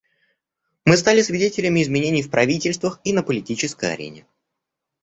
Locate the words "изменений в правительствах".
1.83-2.99